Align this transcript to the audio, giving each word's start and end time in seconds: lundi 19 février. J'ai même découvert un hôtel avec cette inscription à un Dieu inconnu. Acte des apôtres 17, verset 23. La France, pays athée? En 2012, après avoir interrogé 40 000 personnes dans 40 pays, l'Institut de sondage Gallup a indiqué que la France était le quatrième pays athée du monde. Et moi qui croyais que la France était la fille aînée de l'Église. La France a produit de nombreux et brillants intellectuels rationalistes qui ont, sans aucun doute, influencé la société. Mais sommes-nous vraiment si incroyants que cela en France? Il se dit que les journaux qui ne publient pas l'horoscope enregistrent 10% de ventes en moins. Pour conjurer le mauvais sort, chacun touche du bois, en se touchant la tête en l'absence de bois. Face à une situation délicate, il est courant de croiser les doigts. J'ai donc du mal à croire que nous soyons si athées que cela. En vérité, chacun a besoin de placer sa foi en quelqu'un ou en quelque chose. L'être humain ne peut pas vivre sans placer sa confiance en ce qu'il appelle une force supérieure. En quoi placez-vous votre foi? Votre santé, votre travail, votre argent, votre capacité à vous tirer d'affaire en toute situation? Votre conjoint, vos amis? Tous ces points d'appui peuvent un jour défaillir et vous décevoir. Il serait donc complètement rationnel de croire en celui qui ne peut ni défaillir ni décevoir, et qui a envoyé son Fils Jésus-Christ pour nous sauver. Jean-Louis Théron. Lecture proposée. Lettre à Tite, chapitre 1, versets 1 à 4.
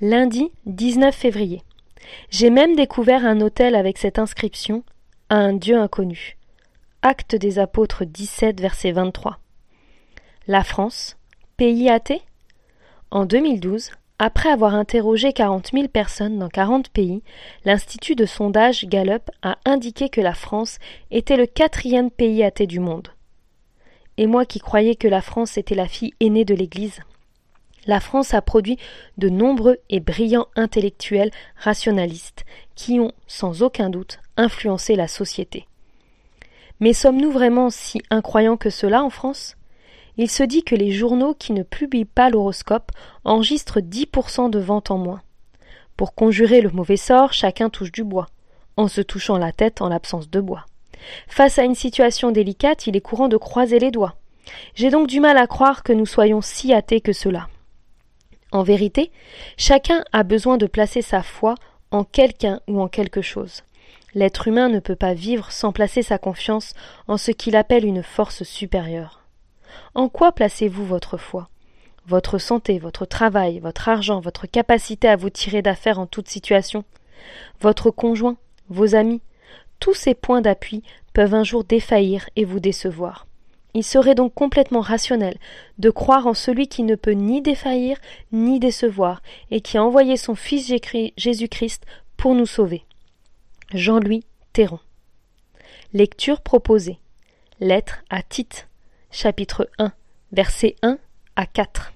lundi 0.00 0.50
19 0.66 1.14
février. 1.14 1.62
J'ai 2.30 2.50
même 2.50 2.74
découvert 2.74 3.24
un 3.24 3.40
hôtel 3.40 3.74
avec 3.74 3.98
cette 3.98 4.18
inscription 4.18 4.84
à 5.28 5.36
un 5.36 5.52
Dieu 5.52 5.78
inconnu. 5.78 6.36
Acte 7.02 7.34
des 7.34 7.58
apôtres 7.58 8.04
17, 8.04 8.60
verset 8.60 8.92
23. 8.92 9.38
La 10.46 10.64
France, 10.64 11.16
pays 11.56 11.88
athée? 11.88 12.22
En 13.10 13.24
2012, 13.24 13.90
après 14.18 14.50
avoir 14.50 14.74
interrogé 14.74 15.32
40 15.32 15.70
000 15.72 15.88
personnes 15.88 16.38
dans 16.38 16.48
40 16.48 16.90
pays, 16.90 17.22
l'Institut 17.64 18.14
de 18.14 18.24
sondage 18.24 18.84
Gallup 18.86 19.30
a 19.42 19.58
indiqué 19.64 20.08
que 20.08 20.20
la 20.20 20.34
France 20.34 20.78
était 21.10 21.36
le 21.36 21.46
quatrième 21.46 22.10
pays 22.10 22.44
athée 22.44 22.66
du 22.66 22.78
monde. 22.78 23.08
Et 24.18 24.26
moi 24.26 24.44
qui 24.44 24.60
croyais 24.60 24.94
que 24.94 25.08
la 25.08 25.22
France 25.22 25.58
était 25.58 25.74
la 25.74 25.88
fille 25.88 26.14
aînée 26.20 26.44
de 26.44 26.54
l'Église. 26.54 27.00
La 27.86 27.98
France 27.98 28.32
a 28.32 28.42
produit 28.42 28.78
de 29.18 29.28
nombreux 29.28 29.78
et 29.90 30.00
brillants 30.00 30.46
intellectuels 30.54 31.32
rationalistes 31.56 32.44
qui 32.76 33.00
ont, 33.00 33.12
sans 33.26 33.62
aucun 33.62 33.90
doute, 33.90 34.20
influencé 34.36 34.94
la 34.94 35.08
société. 35.08 35.66
Mais 36.78 36.92
sommes-nous 36.92 37.30
vraiment 37.30 37.70
si 37.70 38.00
incroyants 38.10 38.56
que 38.56 38.70
cela 38.70 39.02
en 39.02 39.10
France? 39.10 39.56
Il 40.16 40.30
se 40.30 40.42
dit 40.42 40.62
que 40.62 40.74
les 40.76 40.92
journaux 40.92 41.34
qui 41.34 41.52
ne 41.52 41.62
publient 41.62 42.04
pas 42.04 42.30
l'horoscope 42.30 42.92
enregistrent 43.24 43.80
10% 43.80 44.50
de 44.50 44.58
ventes 44.58 44.90
en 44.90 44.98
moins. 44.98 45.22
Pour 45.96 46.14
conjurer 46.14 46.60
le 46.60 46.70
mauvais 46.70 46.96
sort, 46.96 47.32
chacun 47.32 47.70
touche 47.70 47.92
du 47.92 48.04
bois, 48.04 48.26
en 48.76 48.88
se 48.88 49.00
touchant 49.00 49.38
la 49.38 49.52
tête 49.52 49.80
en 49.80 49.88
l'absence 49.88 50.30
de 50.30 50.40
bois. 50.40 50.66
Face 51.28 51.58
à 51.58 51.64
une 51.64 51.74
situation 51.74 52.30
délicate, 52.30 52.86
il 52.86 52.96
est 52.96 53.00
courant 53.00 53.28
de 53.28 53.36
croiser 53.36 53.78
les 53.78 53.90
doigts. 53.90 54.14
J'ai 54.74 54.90
donc 54.90 55.08
du 55.08 55.20
mal 55.20 55.38
à 55.38 55.46
croire 55.46 55.82
que 55.82 55.92
nous 55.92 56.06
soyons 56.06 56.40
si 56.40 56.72
athées 56.72 57.00
que 57.00 57.12
cela. 57.12 57.48
En 58.52 58.62
vérité, 58.62 59.10
chacun 59.56 60.04
a 60.12 60.22
besoin 60.22 60.58
de 60.58 60.66
placer 60.66 61.00
sa 61.00 61.22
foi 61.22 61.54
en 61.90 62.04
quelqu'un 62.04 62.60
ou 62.68 62.80
en 62.80 62.88
quelque 62.88 63.22
chose. 63.22 63.62
L'être 64.14 64.46
humain 64.46 64.68
ne 64.68 64.78
peut 64.78 64.96
pas 64.96 65.14
vivre 65.14 65.50
sans 65.50 65.72
placer 65.72 66.02
sa 66.02 66.18
confiance 66.18 66.74
en 67.08 67.16
ce 67.16 67.30
qu'il 67.30 67.56
appelle 67.56 67.86
une 67.86 68.02
force 68.02 68.42
supérieure. 68.42 69.22
En 69.94 70.10
quoi 70.10 70.32
placez-vous 70.32 70.84
votre 70.84 71.16
foi? 71.16 71.48
Votre 72.06 72.36
santé, 72.36 72.78
votre 72.78 73.06
travail, 73.06 73.58
votre 73.58 73.88
argent, 73.88 74.20
votre 74.20 74.46
capacité 74.46 75.08
à 75.08 75.16
vous 75.16 75.30
tirer 75.30 75.62
d'affaire 75.62 75.98
en 75.98 76.06
toute 76.06 76.28
situation? 76.28 76.84
Votre 77.60 77.90
conjoint, 77.90 78.36
vos 78.68 78.94
amis? 78.94 79.22
Tous 79.80 79.94
ces 79.94 80.14
points 80.14 80.42
d'appui 80.42 80.82
peuvent 81.14 81.34
un 81.34 81.44
jour 81.44 81.64
défaillir 81.64 82.28
et 82.36 82.44
vous 82.44 82.60
décevoir. 82.60 83.26
Il 83.74 83.84
serait 83.84 84.14
donc 84.14 84.34
complètement 84.34 84.80
rationnel 84.80 85.38
de 85.78 85.90
croire 85.90 86.26
en 86.26 86.34
celui 86.34 86.68
qui 86.68 86.82
ne 86.82 86.94
peut 86.94 87.12
ni 87.12 87.40
défaillir 87.40 87.98
ni 88.30 88.60
décevoir, 88.60 89.22
et 89.50 89.60
qui 89.60 89.78
a 89.78 89.84
envoyé 89.84 90.16
son 90.16 90.34
Fils 90.34 90.72
Jésus-Christ 91.16 91.84
pour 92.16 92.34
nous 92.34 92.46
sauver. 92.46 92.84
Jean-Louis 93.72 94.24
Théron. 94.52 94.80
Lecture 95.92 96.40
proposée. 96.40 96.98
Lettre 97.60 98.02
à 98.10 98.22
Tite, 98.22 98.68
chapitre 99.10 99.68
1, 99.78 99.92
versets 100.32 100.76
1 100.82 100.98
à 101.36 101.46
4. 101.46 101.92